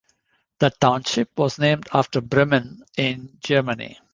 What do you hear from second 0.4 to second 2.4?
The township was named after